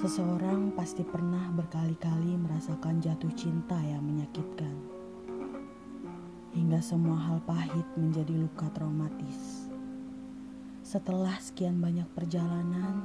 [0.00, 4.72] Seseorang pasti pernah berkali-kali merasakan jatuh cinta yang menyakitkan.
[6.56, 9.68] Hingga semua hal pahit menjadi luka traumatis.
[10.80, 13.04] Setelah sekian banyak perjalanan,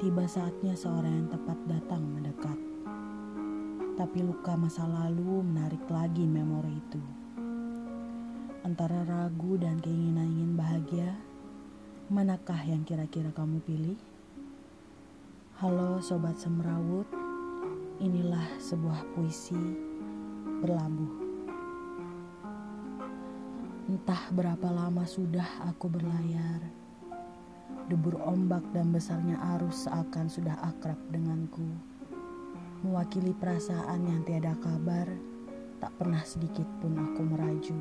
[0.00, 2.56] tiba saatnya seorang yang tepat datang mendekat.
[4.00, 7.02] Tapi luka masa lalu menarik lagi memori itu.
[8.64, 11.12] Antara ragu dan keinginan ingin bahagia,
[12.08, 14.00] manakah yang kira-kira kamu pilih?
[15.60, 17.04] Halo Sobat Semrawut,
[18.00, 19.60] inilah sebuah puisi
[20.64, 21.12] berlabuh.
[23.92, 26.64] Entah berapa lama sudah aku berlayar,
[27.92, 31.68] debur ombak dan besarnya arus seakan sudah akrab denganku.
[32.80, 35.12] Mewakili perasaan yang tiada kabar,
[35.76, 37.76] tak pernah sedikit pun aku meraju.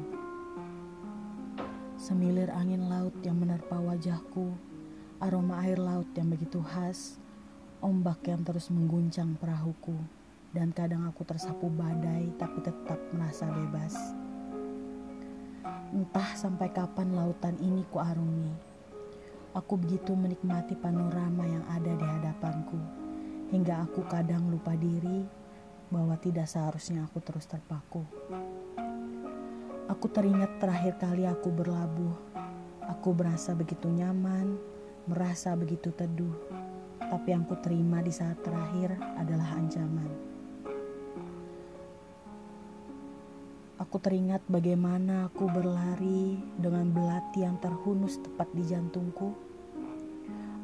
[1.95, 4.51] Semilir angin laut yang menerpa wajahku,
[5.23, 7.15] aroma air laut yang begitu khas,
[7.79, 9.95] Ombak yang terus mengguncang perahuku
[10.51, 13.95] dan kadang aku tersapu badai tapi tetap merasa bebas.
[15.95, 18.51] Entah sampai kapan lautan ini kuarungi.
[19.55, 22.79] Aku begitu menikmati panorama yang ada di hadapanku
[23.55, 25.23] hingga aku kadang lupa diri
[25.87, 28.03] bahwa tidak seharusnya aku terus terpaku.
[29.87, 32.27] Aku teringat terakhir kali aku berlabuh.
[32.91, 34.59] Aku merasa begitu nyaman,
[35.07, 36.67] merasa begitu teduh
[37.09, 40.09] tapi yang ku terima di saat terakhir adalah ancaman.
[43.81, 49.33] Aku teringat bagaimana aku berlari dengan belati yang terhunus tepat di jantungku.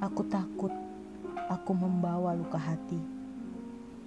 [0.05, 0.69] Aku takut
[1.49, 3.01] aku membawa luka hati.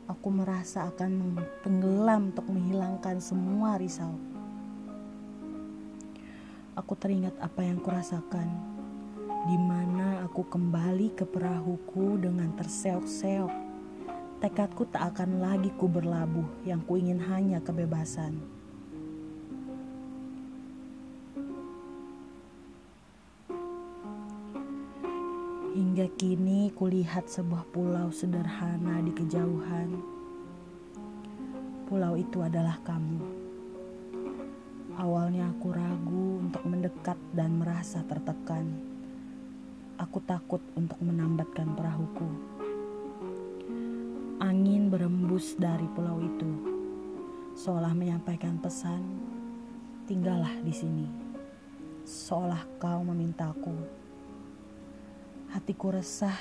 [0.06, 4.14] Aku merasa akan tenggelam untuk menghilangkan semua risau.
[6.78, 8.77] Aku teringat apa yang kurasakan
[9.46, 13.52] di mana aku kembali ke perahuku dengan terseok-seok.
[14.42, 18.38] Tekadku tak akan lagi ku berlabuh, yang ku ingin hanya kebebasan.
[25.78, 30.02] Hingga kini kulihat sebuah pulau sederhana di kejauhan.
[31.86, 33.22] Pulau itu adalah kamu.
[34.98, 38.97] Awalnya aku ragu untuk mendekat dan merasa tertekan
[39.98, 42.30] aku takut untuk menambatkan perahuku.
[44.38, 46.50] Angin berembus dari pulau itu,
[47.58, 49.02] seolah menyampaikan pesan,
[50.06, 51.06] tinggallah di sini.
[52.06, 53.74] Seolah kau memintaku.
[55.50, 56.38] Hatiku resah,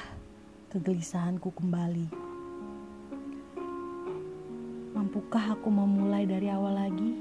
[0.69, 2.07] kegelisahanku kembali.
[4.94, 7.12] Mampukah aku memulai dari awal lagi?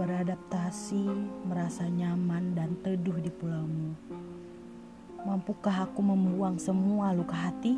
[0.00, 1.04] Beradaptasi,
[1.44, 3.92] merasa nyaman dan teduh di pulaumu.
[5.20, 7.76] Mampukah aku membuang semua luka hati,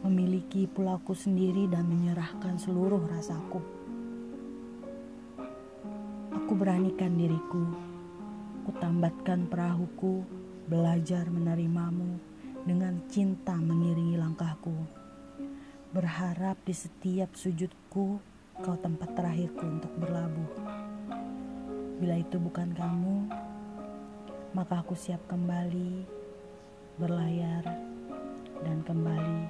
[0.00, 3.60] memiliki pulauku sendiri dan menyerahkan seluruh rasaku?
[6.32, 7.68] Aku beranikan diriku,
[8.64, 10.24] kutambatkan perahuku,
[10.64, 12.16] belajar menerimamu
[12.64, 14.72] dengan cinta mengiringi langkahku.
[15.92, 18.24] Berharap di setiap sujudku
[18.64, 20.52] kau tempat terakhirku untuk berlabuh.
[22.00, 23.16] Bila itu bukan kamu,
[24.56, 26.17] maka aku siap kembali
[26.98, 27.62] berlayar,
[28.66, 29.40] dan kembali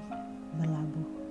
[0.61, 1.28] berlabuh.